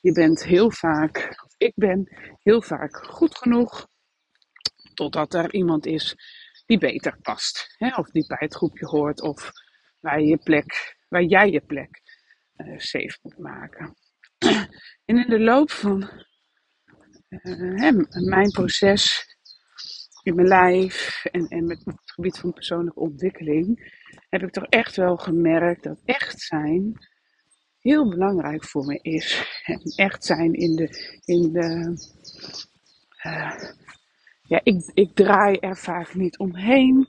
Je 0.00 0.12
bent 0.12 0.44
heel 0.44 0.70
vaak, 0.70 1.46
ik 1.58 1.72
ben 1.74 2.16
heel 2.42 2.62
vaak 2.62 2.96
goed 2.96 3.36
genoeg 3.36 3.88
totdat 4.94 5.34
er 5.34 5.54
iemand 5.54 5.86
is 5.86 6.16
die 6.66 6.78
beter 6.78 7.18
past. 7.22 7.76
Of 7.96 8.10
die 8.10 8.26
bij 8.26 8.36
het 8.40 8.54
groepje 8.54 8.86
hoort 8.86 9.20
of 9.20 9.50
waar, 10.00 10.20
je 10.20 10.36
plek, 10.36 10.96
waar 11.08 11.22
jij 11.22 11.50
je 11.50 11.60
plek 11.60 12.02
uh, 12.56 12.78
safe 12.78 13.18
moet 13.22 13.38
maken. 13.38 13.96
En 15.04 15.16
in 15.18 15.28
de 15.28 15.40
loop 15.40 15.70
van 15.70 16.10
uh, 17.28 18.04
mijn 18.28 18.50
proces 18.50 19.26
in 20.22 20.34
mijn 20.34 20.48
lijf 20.48 21.24
en, 21.24 21.48
en 21.48 21.66
met 21.66 21.84
het 21.84 22.12
gebied 22.12 22.38
van 22.38 22.52
persoonlijke 22.52 23.00
ontwikkeling, 23.00 23.94
heb 24.28 24.42
ik 24.42 24.50
toch 24.50 24.66
echt 24.66 24.96
wel 24.96 25.16
gemerkt 25.16 25.82
dat 25.82 26.02
echt 26.04 26.40
zijn 26.40 27.07
heel 27.80 28.08
belangrijk 28.08 28.64
voor 28.64 28.84
me 28.84 28.98
is. 29.02 29.60
En 29.64 29.80
echt 29.96 30.24
zijn 30.24 30.52
in 30.52 30.76
de. 30.76 31.18
In 31.24 31.52
de 31.52 31.96
uh, 33.26 33.70
ja, 34.42 34.60
ik, 34.62 34.90
ik 34.94 35.14
draai 35.14 35.56
er 35.56 35.76
vaak 35.76 36.14
niet 36.14 36.38
omheen. 36.38 37.08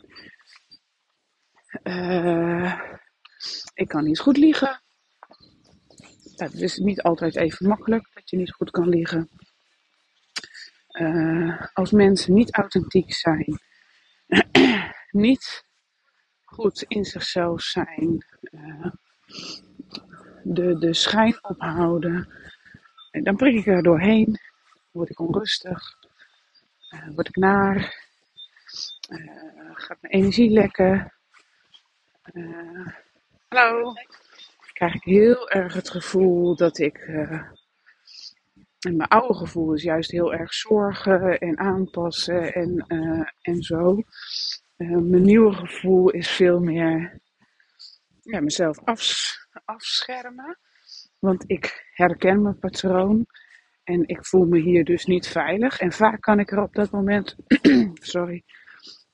Uh, 1.83 2.81
ik 3.73 3.87
kan 3.87 4.03
niet 4.03 4.19
goed 4.19 4.37
liegen. 4.37 4.81
Dat 6.35 6.53
is 6.53 6.77
niet 6.77 7.01
altijd 7.01 7.35
even 7.35 7.67
makkelijk 7.67 8.09
dat 8.13 8.29
je 8.29 8.37
niet 8.37 8.51
goed 8.51 8.71
kan 8.71 8.89
liegen. 8.89 9.29
Uh, 10.99 11.65
als 11.73 11.91
mensen 11.91 12.33
niet 12.33 12.53
authentiek 12.53 13.13
zijn, 13.13 13.59
niet 15.11 15.63
goed 16.43 16.83
in 16.87 17.05
zichzelf 17.05 17.61
zijn, 17.61 18.25
de, 20.43 20.77
de 20.77 20.93
schijn 20.93 21.37
ophouden, 21.41 22.27
en 23.11 23.23
dan 23.23 23.35
prik 23.35 23.55
ik 23.55 23.65
er 23.65 23.83
doorheen, 23.83 24.39
word 24.91 25.09
ik 25.09 25.19
onrustig, 25.19 25.97
uh, 26.93 27.15
word 27.15 27.27
ik 27.27 27.35
naar, 27.35 28.07
gaat 29.73 29.97
mijn 30.01 30.13
energie 30.13 30.49
lekken. 30.49 31.13
hallo, 33.47 33.93
krijg 34.73 34.93
ik 34.93 35.03
heel 35.03 35.49
erg 35.49 35.73
het 35.73 35.89
gevoel 35.89 36.55
dat 36.55 36.77
ik 36.77 36.97
en 38.79 38.95
mijn 38.95 39.09
oude 39.09 39.33
gevoel 39.33 39.73
is 39.73 39.83
juist 39.83 40.11
heel 40.11 40.33
erg 40.33 40.53
zorgen 40.53 41.39
en 41.39 41.57
aanpassen 41.57 42.53
en, 42.53 42.85
uh, 42.87 43.27
en 43.41 43.61
zo. 43.61 44.03
Uh, 44.77 44.97
mijn 44.97 45.21
nieuwe 45.21 45.53
gevoel 45.53 46.09
is 46.09 46.29
veel 46.29 46.59
meer 46.59 47.19
mezelf 48.23 48.79
afs 48.83 49.47
afschermen. 49.69 50.57
Want 51.19 51.43
ik 51.47 51.85
herken 51.93 52.41
mijn 52.41 52.59
patroon 52.59 53.25
en 53.83 54.07
ik 54.07 54.25
voel 54.25 54.45
me 54.45 54.59
hier 54.59 54.83
dus 54.83 55.05
niet 55.05 55.27
veilig. 55.27 55.79
En 55.79 55.91
vaak 55.91 56.21
kan 56.21 56.39
ik 56.39 56.51
er 56.51 56.61
op 56.61 56.73
dat 56.73 56.91
moment, 56.91 57.35
sorry, 58.13 58.43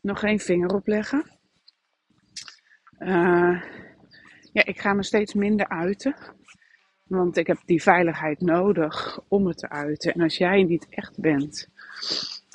nog 0.02 0.20
geen 0.20 0.40
vinger 0.40 0.74
op 0.74 0.88
leggen. 0.88 1.24
Uh, 3.00 3.62
ja, 4.52 4.66
ik 4.66 4.80
ga 4.80 4.94
me 4.94 5.04
steeds 5.04 5.34
minder 5.34 5.68
uiten. 5.68 6.16
Want 7.04 7.38
ik 7.38 7.48
heb 7.48 7.58
die 7.66 7.82
veiligheid 7.82 8.42
nodig 8.42 9.20
om 9.28 9.48
het 9.48 9.58
te 9.58 9.70
uiten. 9.70 10.14
En 10.14 10.22
als 10.22 10.38
jij 10.38 10.64
niet 10.64 10.88
echt 10.90 11.20
bent, 11.20 11.70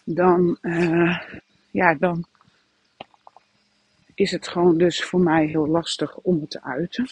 dan, 0.05 0.59
uh, 0.63 1.21
ja, 1.71 1.95
dan 1.95 2.27
is 4.15 4.31
het 4.31 4.49
gewoon 4.49 4.79
dus 4.79 5.05
voor 5.05 5.21
mij 5.21 5.47
heel 5.47 5.67
lastig 5.67 6.17
om 6.17 6.41
het 6.41 6.51
te 6.51 6.63
uiten. 6.63 7.09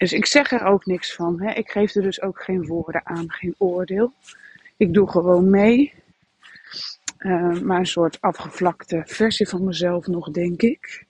Dus 0.00 0.12
ik 0.12 0.26
zeg 0.26 0.50
er 0.50 0.64
ook 0.64 0.86
niks 0.86 1.14
van. 1.14 1.40
Hè. 1.40 1.52
Ik 1.52 1.70
geef 1.70 1.94
er 1.94 2.02
dus 2.02 2.20
ook 2.22 2.42
geen 2.42 2.66
woorden 2.66 3.06
aan, 3.06 3.32
geen 3.32 3.54
oordeel. 3.58 4.12
Ik 4.76 4.94
doe 4.94 5.10
gewoon 5.10 5.50
mee. 5.50 5.92
Uh, 7.18 7.60
maar 7.60 7.78
een 7.78 7.86
soort 7.86 8.20
afgevlakte 8.20 9.02
versie 9.06 9.48
van 9.48 9.64
mezelf 9.64 10.06
nog, 10.06 10.30
denk 10.30 10.62
ik. 10.62 11.04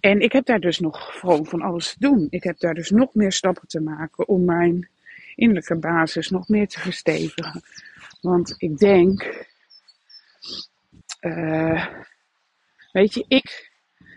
En 0.00 0.20
ik 0.20 0.32
heb 0.32 0.46
daar 0.46 0.60
dus 0.60 0.78
nog 0.78 1.18
gewoon 1.18 1.46
van 1.46 1.62
alles 1.62 1.92
te 1.92 1.98
doen. 1.98 2.26
Ik 2.30 2.42
heb 2.42 2.58
daar 2.58 2.74
dus 2.74 2.90
nog 2.90 3.14
meer 3.14 3.32
stappen 3.32 3.68
te 3.68 3.80
maken 3.80 4.28
om 4.28 4.44
mijn 4.44 4.88
innerlijke 5.34 5.76
basis 5.76 6.30
nog 6.30 6.48
meer 6.48 6.68
te 6.68 6.80
verstevigen. 6.80 7.62
Want 8.20 8.54
ik 8.56 8.78
denk, 8.78 9.46
uh, 11.20 11.86
weet 12.92 13.14
je, 13.14 13.24
ik 13.28 13.70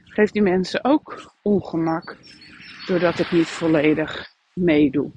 geef 0.04 0.32
die 0.32 0.42
mensen 0.42 0.84
ook 0.84 1.34
ongemak 1.42 2.18
doordat 2.88 3.20
ik 3.20 3.32
niet 3.32 3.48
volledig 3.48 4.34
meedoe. 4.54 5.12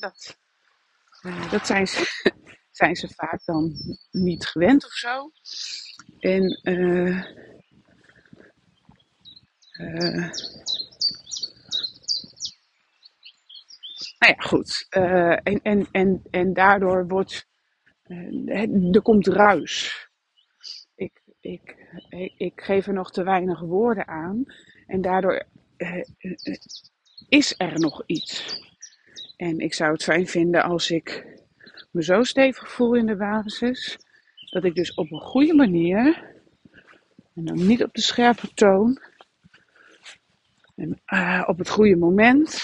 dat, 0.00 0.38
uh, 1.22 1.50
dat 1.50 1.66
zijn, 1.66 1.86
ze, 1.86 2.32
zijn 2.70 2.96
ze 2.96 3.08
vaak 3.08 3.44
dan 3.44 3.72
niet 4.10 4.46
gewend 4.46 4.84
of 4.84 4.92
zo. 4.92 5.30
En 6.18 6.60
uh, 6.62 7.22
uh, 9.72 10.30
nou 14.18 14.32
ja, 14.36 14.36
goed. 14.36 14.86
Uh, 14.90 15.30
en, 15.30 15.60
en, 15.62 15.88
en, 15.90 16.22
en 16.30 16.52
daardoor 16.52 17.06
wordt. 17.06 17.46
er 18.92 19.02
komt 19.02 19.26
ruis. 19.26 20.05
Ik, 21.40 21.76
ik, 22.36 22.60
geef 22.60 22.86
er 22.86 22.92
nog 22.92 23.12
te 23.12 23.22
weinig 23.22 23.60
woorden 23.60 24.08
aan. 24.08 24.44
En 24.86 25.00
daardoor 25.00 25.46
is 27.28 27.54
er 27.56 27.80
nog 27.80 28.02
iets. 28.06 28.60
En 29.36 29.58
ik 29.58 29.74
zou 29.74 29.92
het 29.92 30.02
fijn 30.02 30.26
vinden 30.26 30.62
als 30.62 30.90
ik 30.90 31.26
me 31.90 32.02
zo 32.02 32.22
stevig 32.22 32.72
voel 32.72 32.94
in 32.94 33.06
de 33.06 33.16
basis 33.16 33.98
dat 34.50 34.64
ik 34.64 34.74
dus 34.74 34.94
op 34.94 35.10
een 35.10 35.20
goede 35.20 35.54
manier, 35.54 36.34
en 37.34 37.44
dan 37.44 37.66
niet 37.66 37.82
op 37.82 37.94
de 37.94 38.00
scherpe 38.00 38.54
toon, 38.54 39.00
en 40.74 41.00
uh, 41.06 41.44
op 41.46 41.58
het 41.58 41.68
goede 41.68 41.96
moment, 41.96 42.62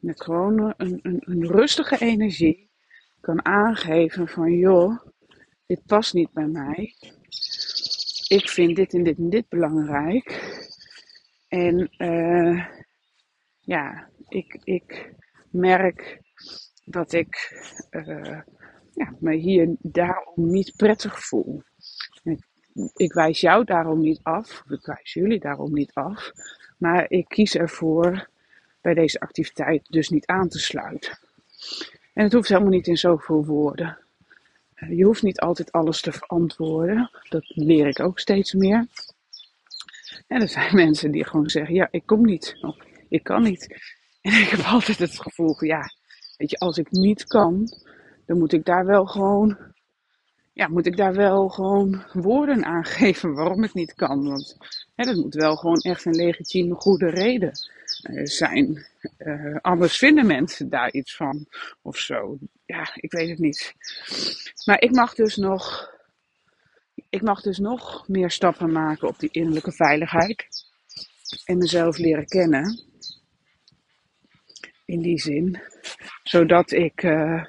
met 0.00 0.22
gewoon 0.22 0.74
een, 0.76 0.98
een, 1.02 1.22
een 1.24 1.46
rustige 1.46 1.98
energie, 1.98 2.70
kan 3.20 3.44
aangeven 3.44 4.28
van 4.28 4.52
joh, 4.52 5.06
dit 5.66 5.86
past 5.86 6.14
niet 6.14 6.32
bij 6.32 6.46
mij. 6.46 6.94
Ik 8.28 8.48
vind 8.48 8.76
dit 8.76 8.94
en 8.94 9.02
dit 9.02 9.18
en 9.18 9.30
dit 9.30 9.48
belangrijk. 9.48 10.56
En 11.48 11.90
uh, 11.98 12.66
ja, 13.60 14.08
ik, 14.28 14.60
ik 14.64 15.14
merk 15.50 16.20
dat 16.84 17.12
ik 17.12 17.52
uh, 17.90 18.40
ja, 18.92 19.14
me 19.20 19.34
hier 19.34 19.76
daarom 19.78 20.50
niet 20.50 20.72
prettig 20.76 21.24
voel. 21.24 21.62
Ik, 22.22 22.46
ik 22.94 23.12
wijs 23.12 23.40
jou 23.40 23.64
daarom 23.64 24.00
niet 24.00 24.20
af, 24.22 24.62
ik 24.68 24.86
wijs 24.86 25.12
jullie 25.12 25.40
daarom 25.40 25.72
niet 25.72 25.92
af, 25.92 26.32
maar 26.78 27.10
ik 27.10 27.28
kies 27.28 27.54
ervoor 27.54 28.28
bij 28.80 28.94
deze 28.94 29.20
activiteit 29.20 29.86
dus 29.88 30.08
niet 30.08 30.26
aan 30.26 30.48
te 30.48 30.58
sluiten. 30.58 31.18
En 32.14 32.24
het 32.24 32.32
hoeft 32.32 32.48
helemaal 32.48 32.70
niet 32.70 32.86
in 32.86 32.96
zoveel 32.96 33.44
woorden. 33.44 33.98
Eh, 34.78 34.96
je 34.96 35.04
hoeft 35.04 35.22
niet 35.22 35.40
altijd 35.40 35.72
alles 35.72 36.00
te 36.00 36.12
verantwoorden. 36.12 37.10
Dat 37.28 37.44
leer 37.46 37.86
ik 37.86 38.00
ook 38.00 38.18
steeds 38.18 38.52
meer. 38.52 38.86
En 40.26 40.40
er 40.40 40.48
zijn 40.48 40.74
mensen 40.84 41.10
die 41.10 41.24
gewoon 41.24 41.50
zeggen: 41.50 41.74
Ja, 41.74 41.88
ik 41.90 42.06
kom 42.06 42.24
niet. 42.24 42.56
Of 42.60 42.76
ik 43.08 43.22
kan 43.22 43.42
niet. 43.42 43.66
En 44.20 44.40
ik 44.40 44.48
heb 44.48 44.60
altijd 44.60 44.98
het 44.98 45.20
gevoel: 45.20 45.64
Ja, 45.64 45.92
weet 46.36 46.50
je, 46.50 46.58
als 46.58 46.78
ik 46.78 46.90
niet 46.90 47.26
kan, 47.26 47.68
dan 48.26 48.38
moet 48.38 48.52
ik 48.52 48.64
daar 48.64 48.86
wel 48.86 49.06
gewoon, 49.06 49.58
ja, 50.52 50.68
moet 50.68 50.86
ik 50.86 50.96
daar 50.96 51.14
wel 51.14 51.48
gewoon 51.48 52.02
woorden 52.12 52.64
aan 52.64 52.84
geven 52.98 53.34
waarom 53.34 53.62
het 53.62 53.74
niet 53.74 53.94
kan. 53.94 54.28
Want 54.28 54.56
hè, 54.94 55.04
dat 55.04 55.16
moet 55.16 55.34
wel 55.34 55.56
gewoon 55.56 55.80
echt 55.80 56.04
een 56.04 56.14
legitieme 56.14 56.74
goede 56.74 57.10
reden 57.10 57.52
uh, 58.10 58.26
zijn. 58.26 58.86
Uh, 59.18 59.56
anders 59.60 59.98
vinden 59.98 60.26
mensen 60.26 60.68
daar 60.68 60.92
iets 60.92 61.16
van 61.16 61.46
of 61.82 61.96
zo. 61.96 62.38
Ja, 62.66 62.90
ik 62.94 63.12
weet 63.12 63.28
het 63.28 63.38
niet. 63.38 63.74
Maar 64.64 64.80
ik 64.80 64.90
mag 64.90 65.14
dus 65.14 65.36
nog, 65.36 65.92
ik 67.08 67.22
mag 67.22 67.40
dus 67.40 67.58
nog 67.58 68.08
meer 68.08 68.30
stappen 68.30 68.72
maken 68.72 69.08
op 69.08 69.18
die 69.18 69.30
innerlijke 69.32 69.72
veiligheid. 69.72 70.46
En 71.44 71.58
mezelf 71.58 71.98
leren 71.98 72.26
kennen. 72.26 72.82
In 74.84 75.00
die 75.00 75.18
zin. 75.18 75.60
Zodat 76.22 76.72
ik 76.72 77.02
uh, 77.02 77.44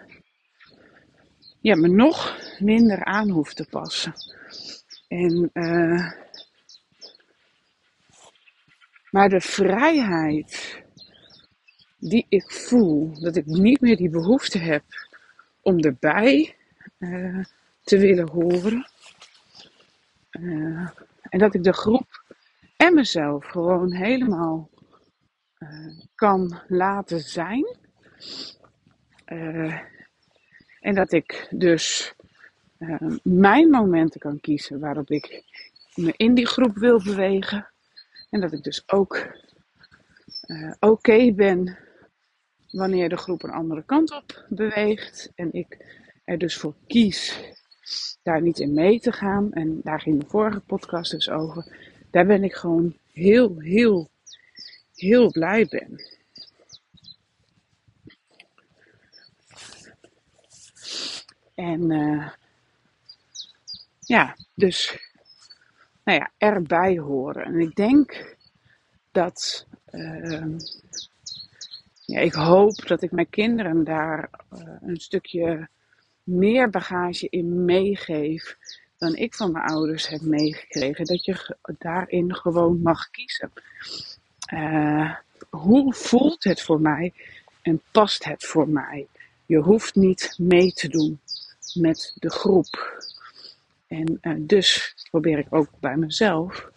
ja, 1.61 1.75
me 1.75 1.87
nog 1.87 2.37
minder 2.59 3.03
aan 3.03 3.29
hoeft 3.29 3.55
te 3.55 3.65
passen. 3.69 4.13
En, 5.07 5.49
uh, 5.53 6.11
maar 9.09 9.29
de 9.29 9.41
vrijheid 9.41 10.83
die 11.99 12.25
ik 12.29 12.51
voel, 12.51 13.19
dat 13.19 13.35
ik 13.35 13.45
niet 13.45 13.81
meer 13.81 13.97
die 13.97 14.09
behoefte 14.09 14.57
heb 14.57 14.83
om 15.61 15.79
erbij 15.79 16.55
uh, 16.97 17.45
te 17.83 17.97
willen 17.97 18.29
horen. 18.29 18.87
Uh, 20.31 20.89
en 21.21 21.39
dat 21.39 21.53
ik 21.53 21.63
de 21.63 21.73
groep 21.73 22.23
en 22.77 22.93
mezelf 22.93 23.45
gewoon 23.45 23.93
helemaal 23.93 24.69
kan 26.15 26.61
laten 26.67 27.19
zijn. 27.19 27.77
En 30.79 30.95
dat 30.95 31.11
ik 31.11 31.47
dus 31.49 32.13
mijn 33.23 33.69
momenten 33.69 34.19
kan 34.19 34.39
kiezen 34.39 34.79
waarop 34.79 35.09
ik 35.09 35.43
me 35.95 36.13
in 36.17 36.33
die 36.33 36.47
groep 36.47 36.77
wil 36.77 37.03
bewegen. 37.03 37.67
En 38.29 38.41
dat 38.41 38.53
ik 38.53 38.63
dus 38.63 38.83
ook 38.87 39.27
oké 40.79 40.87
okay 40.89 41.33
ben 41.33 41.77
wanneer 42.71 43.09
de 43.09 43.17
groep 43.17 43.43
een 43.43 43.49
andere 43.49 43.83
kant 43.83 44.11
op 44.11 44.45
beweegt. 44.49 45.31
En 45.35 45.53
ik 45.53 45.77
er 46.23 46.37
dus 46.37 46.57
voor 46.57 46.75
kies 46.87 47.39
daar 48.23 48.41
niet 48.41 48.59
in 48.59 48.73
mee 48.73 48.99
te 48.99 49.11
gaan. 49.11 49.51
En 49.53 49.81
daar 49.83 50.01
ging 50.01 50.19
de 50.19 50.29
vorige 50.29 50.59
podcast 50.59 51.11
dus 51.11 51.29
over. 51.29 51.65
Daar 52.11 52.25
ben 52.25 52.43
ik 52.43 52.53
gewoon 52.53 52.97
heel, 53.11 53.59
heel, 53.59 54.09
heel 54.95 55.31
blij 55.31 55.65
ben. 55.69 56.17
En 61.55 61.91
uh, 61.91 62.29
ja, 63.99 64.35
dus 64.53 65.07
nou 66.03 66.19
ja, 66.19 66.31
erbij 66.37 66.97
horen. 66.97 67.43
En 67.43 67.59
ik 67.59 67.75
denk 67.75 68.35
dat, 69.11 69.67
uh, 69.91 70.55
ja, 72.09 72.19
ik 72.19 72.33
hoop 72.33 72.87
dat 72.87 73.01
ik 73.01 73.11
mijn 73.11 73.29
kinderen 73.29 73.83
daar 73.83 74.29
uh, 74.53 74.59
een 74.81 74.99
stukje 74.99 75.67
meer 76.23 76.69
bagage 76.69 77.27
in 77.29 77.65
meegeef 77.65 78.57
dan 78.97 79.15
ik 79.15 79.35
van 79.35 79.51
mijn 79.51 79.65
ouders 79.65 80.07
heb 80.07 80.21
meegekregen. 80.21 81.05
Dat 81.05 81.25
je 81.25 81.55
daarin 81.77 82.35
gewoon 82.35 82.81
mag 82.81 83.09
kiezen. 83.09 83.51
Uh, 84.53 85.15
hoe 85.49 85.93
voelt 85.93 86.43
het 86.43 86.61
voor 86.61 86.81
mij 86.81 87.13
en 87.61 87.81
past 87.91 88.23
het 88.23 88.45
voor 88.45 88.69
mij? 88.69 89.07
Je 89.45 89.57
hoeft 89.57 89.95
niet 89.95 90.35
mee 90.37 90.71
te 90.73 90.87
doen 90.87 91.19
met 91.73 92.13
de 92.15 92.29
groep. 92.29 93.03
En 93.87 94.17
uh, 94.21 94.33
dus 94.37 94.95
probeer 95.09 95.37
ik 95.37 95.47
ook 95.49 95.69
bij 95.79 95.97
mezelf 95.97 96.71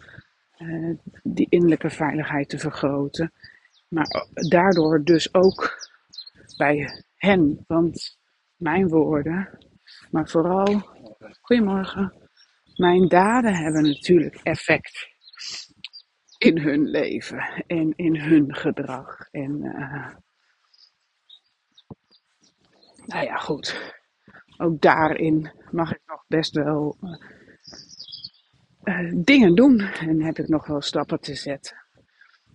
die 1.23 1.47
innerlijke 1.49 1.90
veiligheid 1.90 2.49
te 2.49 2.59
vergroten. 2.59 3.33
Maar 3.92 4.26
daardoor 4.48 5.05
dus 5.05 5.35
ook 5.35 5.90
bij 6.57 7.05
hen. 7.16 7.64
Want 7.66 8.18
mijn 8.57 8.88
woorden, 8.88 9.59
maar 10.11 10.28
vooral, 10.28 10.83
goedemorgen, 11.40 12.12
mijn 12.74 13.09
daden 13.09 13.55
hebben 13.55 13.83
natuurlijk 13.83 14.35
effect 14.42 15.11
in 16.38 16.59
hun 16.59 16.90
leven 16.90 17.64
en 17.66 17.92
in 17.96 18.16
hun 18.16 18.55
gedrag. 18.55 19.28
En 19.31 19.64
uh, 19.64 20.14
nou 23.07 23.24
ja, 23.24 23.37
goed 23.37 24.00
ook 24.62 24.81
daarin 24.81 25.50
mag 25.70 25.94
ik 25.94 26.00
nog 26.07 26.24
best 26.28 26.55
wel 26.55 26.96
uh, 28.85 29.12
dingen 29.14 29.55
doen 29.55 29.81
en 29.81 30.22
heb 30.22 30.38
ik 30.38 30.48
nog 30.48 30.66
wel 30.66 30.81
stappen 30.81 31.20
te 31.20 31.35
zetten. 31.35 31.82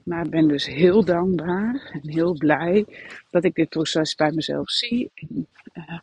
Maar 0.07 0.25
ik 0.25 0.31
ben 0.31 0.47
dus 0.47 0.65
heel 0.65 1.05
dankbaar 1.05 1.89
en 1.93 2.09
heel 2.09 2.33
blij 2.33 2.85
dat 3.29 3.43
ik 3.43 3.55
dit 3.55 3.69
proces 3.69 4.15
bij 4.15 4.31
mezelf 4.31 4.69
zie. 4.69 5.11
En, 5.13 5.47
uh, 5.73 5.99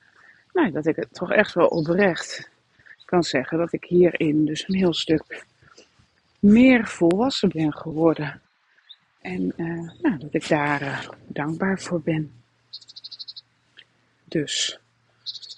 nou, 0.52 0.70
dat 0.70 0.86
ik 0.86 0.96
het 0.96 1.12
toch 1.12 1.32
echt 1.32 1.54
wel 1.54 1.66
oprecht 1.66 2.50
kan 3.04 3.22
zeggen 3.22 3.58
dat 3.58 3.72
ik 3.72 3.84
hierin 3.84 4.44
dus 4.44 4.68
een 4.68 4.74
heel 4.74 4.94
stuk 4.94 5.44
meer 6.38 6.86
volwassen 6.86 7.48
ben 7.48 7.72
geworden. 7.72 8.40
En 9.20 9.52
uh, 9.56 9.90
nou, 10.02 10.18
dat 10.18 10.34
ik 10.34 10.48
daar 10.48 10.82
uh, 10.82 11.08
dankbaar 11.26 11.80
voor 11.80 12.00
ben. 12.00 12.32
Dus 14.24 14.80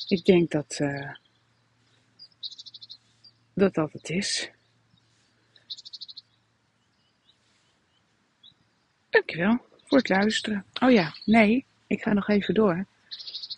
ik 0.08 0.24
denk 0.24 0.50
dat, 0.50 0.80
dat 3.52 3.74
dat 3.74 3.92
het 3.92 4.10
is. 4.10 4.50
Dankjewel 9.16 9.58
voor 9.84 9.98
het 9.98 10.08
luisteren. 10.08 10.64
Oh 10.82 10.90
ja, 10.90 11.14
nee, 11.24 11.64
ik 11.86 12.02
ga 12.02 12.12
nog 12.12 12.28
even 12.28 12.54
door. 12.54 12.86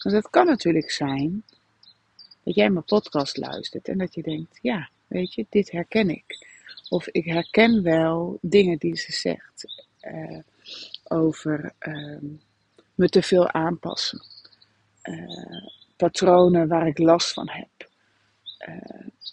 Want 0.02 0.16
het 0.16 0.30
kan 0.30 0.46
natuurlijk 0.46 0.90
zijn 0.90 1.42
dat 2.42 2.54
jij 2.54 2.70
mijn 2.70 2.84
podcast 2.84 3.36
luistert 3.36 3.88
en 3.88 3.98
dat 3.98 4.14
je 4.14 4.22
denkt, 4.22 4.58
ja, 4.62 4.88
weet 5.06 5.34
je, 5.34 5.46
dit 5.48 5.70
herken 5.70 6.10
ik. 6.10 6.46
Of 6.88 7.06
ik 7.06 7.24
herken 7.24 7.82
wel 7.82 8.38
dingen 8.40 8.78
die 8.78 8.96
ze 8.96 9.12
zegt 9.12 9.64
uh, 10.02 10.38
over 11.04 11.72
uh, 11.80 12.18
me 12.94 13.08
te 13.08 13.22
veel 13.22 13.50
aanpassen. 13.50 14.22
Uh, 15.02 15.66
patronen 15.96 16.68
waar 16.68 16.86
ik 16.86 16.98
last 16.98 17.32
van 17.32 17.48
heb. 17.48 17.90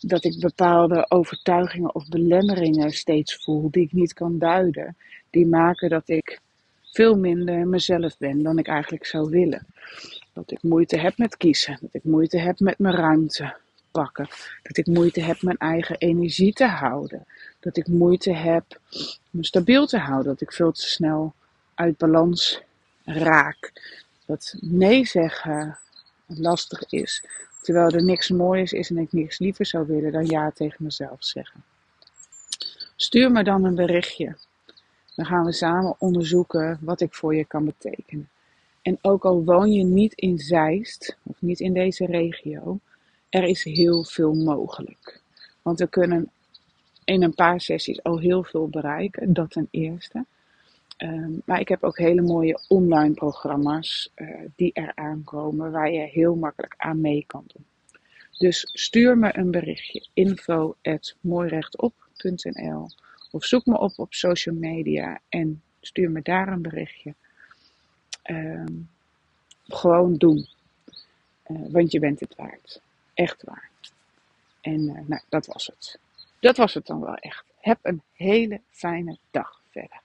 dat 0.02 0.24
ik 0.24 0.40
bepaalde 0.40 1.06
overtuigingen 1.10 1.96
of 1.96 2.08
belemmeringen 2.08 2.92
steeds 2.92 3.44
voel 3.44 3.72
die 3.72 3.84
ik 3.84 3.92
niet 3.92 4.14
kan 4.14 4.40
duiden. 4.40 4.96
Die 5.36 5.48
maken 5.48 5.90
dat 5.90 6.10
ik 6.10 6.40
veel 6.82 7.18
minder 7.18 7.68
mezelf 7.68 8.18
ben 8.18 8.44
dan 8.44 8.58
ik 8.58 8.68
eigenlijk 8.68 9.06
zou 9.06 9.30
willen. 9.30 9.66
Dat 10.34 10.52
ik 10.52 10.64
moeite 10.64 10.98
heb 10.98 11.18
met 11.18 11.38
kiezen. 11.38 11.78
Dat 11.82 11.94
ik 11.94 12.04
moeite 12.04 12.38
heb 12.38 12.60
met 12.60 12.80
mijn 12.80 12.96
ruimte 12.96 13.56
pakken. 13.92 14.28
Dat 14.64 14.78
ik 14.78 14.88
moeite 14.88 15.22
heb 15.22 15.42
mijn 15.42 15.58
eigen 15.58 15.98
energie 15.98 16.54
te 16.54 16.66
houden. 16.66 17.26
Dat 17.60 17.78
ik 17.78 17.88
moeite 17.88 18.34
heb 18.34 18.80
me 19.30 19.46
stabiel 19.46 19.86
te 19.86 19.98
houden. 19.98 20.26
Dat 20.26 20.42
ik 20.42 20.54
veel 20.54 20.72
te 20.72 20.90
snel 20.90 21.34
uit 21.74 21.98
balans 21.98 22.62
raak. 23.06 23.72
Dat 24.26 24.56
nee 24.60 25.06
zeggen 25.06 25.78
lastig 26.26 26.86
is. 26.90 27.26
Terwijl 27.62 27.90
er 27.90 28.04
niks 28.04 28.30
moois 28.30 28.72
is 28.72 28.90
en 28.90 28.98
ik 28.98 29.12
niks 29.12 29.40
liever 29.40 29.66
zou 29.66 29.88
willen 29.88 30.12
dan 30.12 30.26
ja 30.26 30.52
tegen 30.52 30.84
mezelf 30.84 31.24
zeggen. 31.24 31.64
Stuur 32.96 33.32
me 33.32 33.44
dan 33.44 33.64
een 33.64 33.76
berichtje. 33.76 34.36
Dan 35.16 35.26
gaan 35.26 35.46
we 35.46 35.52
samen 35.52 35.96
onderzoeken 35.98 36.80
wat 36.82 37.02
ik 37.02 37.14
voor 37.14 37.36
je 37.36 37.46
kan 37.46 37.66
betekenen. 37.66 38.30
En 38.82 38.98
ook 39.02 39.26
al 39.26 39.44
woon 39.44 39.72
je 39.72 39.84
niet 39.84 40.14
in 40.14 40.38
Zeist, 40.38 41.18
of 41.24 41.42
niet 41.42 41.60
in 41.60 41.74
deze 41.74 42.06
regio, 42.06 42.80
er 43.30 43.44
is 43.44 43.64
heel 43.64 44.04
veel 44.04 44.34
mogelijk. 44.34 45.22
Want 45.62 45.80
we 45.80 45.88
kunnen 45.88 46.30
in 47.04 47.24
een 47.24 47.34
paar 47.34 47.62
sessies 47.62 48.04
al 48.04 48.20
heel 48.20 48.44
veel 48.44 48.68
bereiken, 48.68 49.34
dat 49.34 49.52
ten 49.52 49.68
eerste. 49.72 50.26
Ehm, 50.98 51.32
maar 51.46 51.60
ik 51.60 51.68
heb 51.68 51.84
ook 51.84 51.98
hele 51.98 52.22
mooie 52.22 52.60
online 52.68 53.14
programma's 53.14 54.12
uh, 54.16 54.30
die 54.56 54.72
eraan 54.74 55.24
komen, 55.24 55.72
waar 55.72 55.92
je 55.92 56.00
heel 56.00 56.36
makkelijk 56.36 56.74
aan 56.78 57.02
mee 57.02 57.24
kan 57.28 57.44
doen. 57.54 57.66
Dus 58.38 58.70
stuur 58.74 59.18
me 59.18 59.38
een 59.38 59.52
berichtje 59.52 60.08
info 60.14 60.76
of 63.36 63.46
zoek 63.46 63.66
me 63.66 63.78
op 63.78 64.00
op 64.00 64.14
social 64.14 64.56
media 64.56 65.20
en 65.30 65.64
stuur 65.80 66.12
me 66.12 66.22
daar 66.22 66.48
een 66.48 66.62
berichtje. 66.62 67.14
Um, 68.30 68.90
gewoon 69.64 70.16
doen. 70.16 70.48
Uh, 71.48 71.72
want 71.72 71.92
je 71.92 72.00
bent 72.00 72.20
het 72.20 72.36
waard. 72.36 72.82
Echt 73.14 73.44
waar. 73.44 73.70
En 74.62 74.82
uh, 74.82 75.00
nou, 75.06 75.22
dat 75.30 75.46
was 75.46 75.68
het. 75.68 76.00
Dat 76.40 76.58
was 76.58 76.74
het 76.74 76.86
dan 76.86 77.00
wel 77.00 77.16
echt. 77.16 77.46
Heb 77.60 77.80
een 77.82 78.02
hele 78.14 78.62
fijne 78.70 79.18
dag 79.32 79.62
verder. 79.70 80.02